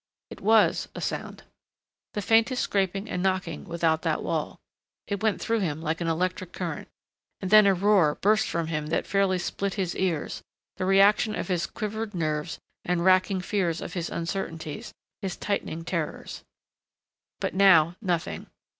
[0.31, 1.43] It was a sound.
[2.15, 4.57] The faintest scraping and knocking without that wall.
[5.05, 6.87] It went through him like an electric current....
[7.39, 10.41] And then a roar burst from him that fairly split his ears,
[10.77, 14.91] the reaction of his quivered nerves and racking fears of his uncertainties,
[15.21, 16.43] his tightening terrors.
[17.39, 18.47] But now nothing.